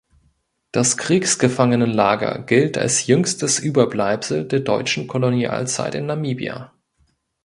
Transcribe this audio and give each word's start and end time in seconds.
Das 0.71 0.97
Kriegsgefangenenlager 0.97 2.39
gilt 2.39 2.75
als 2.75 3.05
jüngstes 3.05 3.59
Überbleibsel 3.59 4.47
der 4.47 4.61
deutschen 4.61 5.05
Kolonialzeit 5.05 5.93
in 5.93 6.07
Namibia. 6.07 6.71